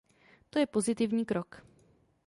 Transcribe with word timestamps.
To 0.49 0.59
je 0.59 0.67
pozitivní 0.67 1.25
krok. 1.25 1.65